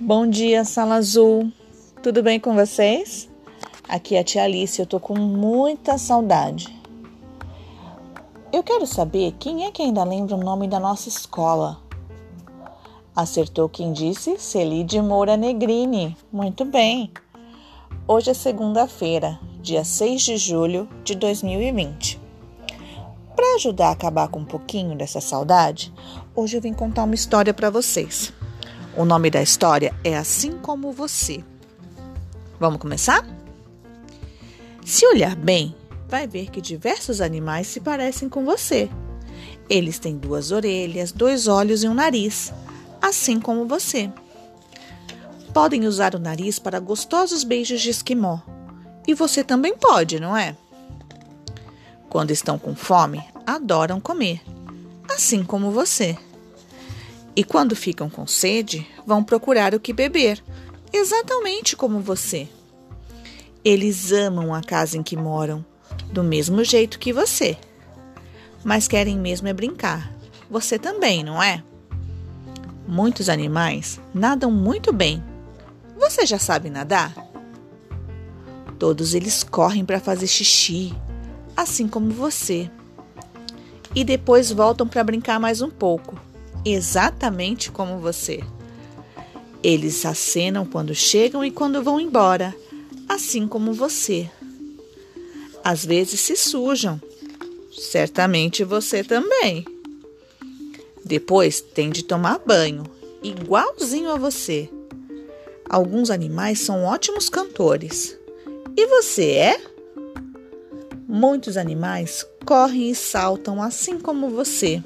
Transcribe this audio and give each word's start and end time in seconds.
Bom 0.00 0.26
dia, 0.26 0.64
Sala 0.64 0.96
Azul. 0.96 1.52
Tudo 2.02 2.22
bem 2.22 2.40
com 2.40 2.54
vocês? 2.54 3.28
Aqui 3.88 4.16
é 4.16 4.20
a 4.20 4.24
tia 4.24 4.42
Alice, 4.42 4.80
eu 4.80 4.86
tô 4.86 4.98
com 4.98 5.14
muita 5.14 5.98
saudade. 5.98 6.74
Eu 8.52 8.62
quero 8.62 8.86
saber 8.86 9.34
quem 9.38 9.64
é 9.64 9.70
que 9.70 9.82
ainda 9.82 10.02
lembra 10.02 10.34
o 10.34 10.42
nome 10.42 10.66
da 10.66 10.80
nossa 10.80 11.08
escola. 11.08 11.78
Acertou 13.14 13.68
quem 13.68 13.92
disse 13.92 14.38
Celide 14.38 15.00
Moura 15.00 15.36
Negrini. 15.36 16.16
Muito 16.32 16.64
bem. 16.64 17.12
Hoje 18.08 18.30
é 18.30 18.34
segunda-feira, 18.34 19.38
dia 19.60 19.84
6 19.84 20.22
de 20.22 20.36
julho 20.38 20.88
de 21.04 21.14
2020. 21.14 22.18
Para 23.36 23.56
ajudar 23.56 23.88
a 23.88 23.92
acabar 23.92 24.28
com 24.28 24.40
um 24.40 24.44
pouquinho 24.44 24.96
dessa 24.96 25.20
saudade, 25.20 25.92
hoje 26.34 26.56
eu 26.56 26.60
vim 26.60 26.72
contar 26.72 27.04
uma 27.04 27.14
história 27.14 27.52
para 27.52 27.70
vocês. 27.70 28.32
O 28.94 29.06
nome 29.06 29.30
da 29.30 29.40
história 29.40 29.94
é 30.04 30.14
Assim 30.14 30.52
Como 30.58 30.92
Você. 30.92 31.42
Vamos 32.60 32.78
começar? 32.78 33.26
Se 34.84 35.06
olhar 35.06 35.34
bem, 35.34 35.74
vai 36.06 36.26
ver 36.26 36.50
que 36.50 36.60
diversos 36.60 37.22
animais 37.22 37.68
se 37.68 37.80
parecem 37.80 38.28
com 38.28 38.44
você. 38.44 38.90
Eles 39.66 39.98
têm 39.98 40.18
duas 40.18 40.52
orelhas, 40.52 41.10
dois 41.10 41.48
olhos 41.48 41.82
e 41.82 41.88
um 41.88 41.94
nariz, 41.94 42.52
assim 43.00 43.40
como 43.40 43.66
você. 43.66 44.12
Podem 45.54 45.86
usar 45.86 46.14
o 46.14 46.18
nariz 46.18 46.58
para 46.58 46.78
gostosos 46.78 47.44
beijos 47.44 47.80
de 47.80 47.88
esquimó. 47.88 48.40
E 49.08 49.14
você 49.14 49.42
também 49.42 49.74
pode, 49.74 50.20
não 50.20 50.36
é? 50.36 50.54
Quando 52.10 52.30
estão 52.30 52.58
com 52.58 52.74
fome, 52.74 53.24
adoram 53.46 53.98
comer, 53.98 54.42
assim 55.08 55.42
como 55.42 55.70
você. 55.70 56.18
E 57.34 57.42
quando 57.42 57.74
ficam 57.74 58.10
com 58.10 58.26
sede, 58.26 58.86
vão 59.06 59.24
procurar 59.24 59.74
o 59.74 59.80
que 59.80 59.92
beber, 59.92 60.42
exatamente 60.92 61.74
como 61.74 61.98
você. 61.98 62.46
Eles 63.64 64.12
amam 64.12 64.54
a 64.54 64.60
casa 64.60 64.98
em 64.98 65.02
que 65.02 65.16
moram, 65.16 65.64
do 66.12 66.22
mesmo 66.22 66.62
jeito 66.62 66.98
que 66.98 67.12
você. 67.12 67.56
Mas 68.62 68.86
querem 68.86 69.18
mesmo 69.18 69.48
é 69.48 69.52
brincar. 69.52 70.12
Você 70.50 70.78
também, 70.78 71.24
não 71.24 71.42
é? 71.42 71.64
Muitos 72.86 73.30
animais 73.30 73.98
nadam 74.12 74.50
muito 74.50 74.92
bem. 74.92 75.24
Você 75.98 76.26
já 76.26 76.38
sabe 76.38 76.68
nadar? 76.68 77.14
Todos 78.78 79.14
eles 79.14 79.42
correm 79.42 79.86
para 79.86 80.00
fazer 80.00 80.26
xixi, 80.26 80.94
assim 81.56 81.88
como 81.88 82.10
você. 82.10 82.70
E 83.94 84.04
depois 84.04 84.50
voltam 84.50 84.86
para 84.86 85.04
brincar 85.04 85.40
mais 85.40 85.62
um 85.62 85.70
pouco 85.70 86.31
exatamente 86.64 87.70
como 87.70 87.98
você. 87.98 88.42
Eles 89.62 90.04
acenam 90.04 90.64
quando 90.64 90.94
chegam 90.94 91.44
e 91.44 91.50
quando 91.50 91.82
vão 91.82 92.00
embora, 92.00 92.54
assim 93.08 93.46
como 93.46 93.72
você. 93.72 94.28
Às 95.62 95.84
vezes 95.84 96.20
se 96.20 96.36
sujam, 96.36 97.00
certamente 97.70 98.64
você 98.64 99.04
também. 99.04 99.64
Depois 101.04 101.60
tem 101.60 101.90
de 101.90 102.02
tomar 102.02 102.38
banho, 102.38 102.84
igualzinho 103.22 104.10
a 104.10 104.16
você. 104.16 104.68
Alguns 105.68 106.10
animais 106.10 106.60
são 106.60 106.84
ótimos 106.84 107.28
cantores. 107.28 108.16
E 108.76 108.86
você 108.86 109.30
é? 109.30 109.60
Muitos 111.06 111.56
animais 111.56 112.26
correm 112.44 112.90
e 112.90 112.94
saltam 112.94 113.62
assim 113.62 113.98
como 113.98 114.30
você. 114.30 114.82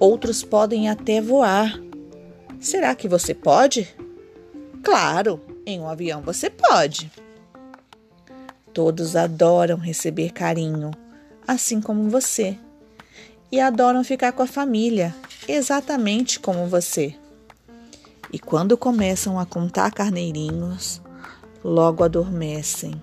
Outros 0.00 0.42
podem 0.42 0.88
até 0.88 1.20
voar. 1.20 1.78
Será 2.58 2.94
que 2.94 3.06
você 3.06 3.34
pode? 3.34 3.94
Claro, 4.82 5.38
em 5.66 5.78
um 5.78 5.86
avião 5.86 6.22
você 6.22 6.48
pode. 6.48 7.12
Todos 8.72 9.14
adoram 9.14 9.76
receber 9.76 10.30
carinho, 10.30 10.90
assim 11.46 11.82
como 11.82 12.08
você. 12.08 12.56
E 13.52 13.60
adoram 13.60 14.02
ficar 14.02 14.32
com 14.32 14.42
a 14.42 14.46
família, 14.46 15.14
exatamente 15.46 16.40
como 16.40 16.66
você. 16.66 17.14
E 18.32 18.38
quando 18.38 18.78
começam 18.78 19.38
a 19.38 19.44
contar 19.44 19.90
carneirinhos, 19.90 21.02
logo 21.62 22.02
adormecem. 22.02 22.94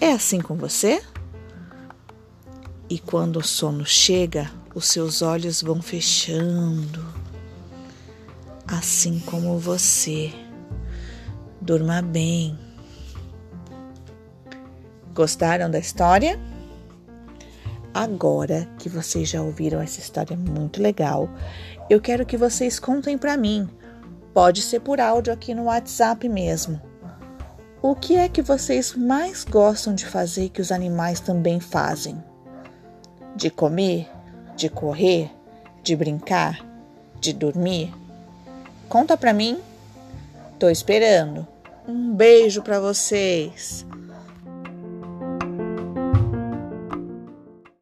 É 0.00 0.12
assim 0.12 0.40
com 0.40 0.56
você? 0.56 1.02
E 2.88 2.98
quando 2.98 3.38
o 3.38 3.44
sono 3.44 3.84
chega, 3.84 4.50
os 4.76 4.88
seus 4.88 5.22
olhos 5.22 5.62
vão 5.62 5.80
fechando, 5.80 7.02
assim 8.68 9.18
como 9.20 9.58
você. 9.58 10.30
Durma 11.58 12.02
bem. 12.02 12.58
Gostaram 15.14 15.70
da 15.70 15.78
história? 15.78 16.38
Agora 17.94 18.68
que 18.78 18.90
vocês 18.90 19.30
já 19.30 19.40
ouviram 19.40 19.80
essa 19.80 19.98
história 19.98 20.36
muito 20.36 20.82
legal, 20.82 21.30
eu 21.88 21.98
quero 21.98 22.26
que 22.26 22.36
vocês 22.36 22.78
contem 22.78 23.16
para 23.16 23.34
mim. 23.34 23.66
Pode 24.34 24.60
ser 24.60 24.80
por 24.80 25.00
áudio 25.00 25.32
aqui 25.32 25.54
no 25.54 25.64
WhatsApp 25.64 26.28
mesmo. 26.28 26.78
O 27.80 27.94
que 27.94 28.16
é 28.16 28.28
que 28.28 28.42
vocês 28.42 28.94
mais 28.94 29.42
gostam 29.42 29.94
de 29.94 30.04
fazer 30.04 30.50
que 30.50 30.60
os 30.60 30.70
animais 30.70 31.18
também 31.18 31.60
fazem? 31.60 32.22
De 33.34 33.48
comer? 33.48 34.14
De 34.56 34.68
correr, 34.68 35.30
de 35.82 35.94
brincar, 35.94 36.64
de 37.20 37.32
dormir? 37.32 37.92
Conta 38.88 39.16
pra 39.16 39.32
mim. 39.32 39.58
Tô 40.58 40.70
esperando. 40.70 41.46
Um 41.86 42.14
beijo 42.14 42.62
para 42.62 42.80
vocês. 42.80 43.86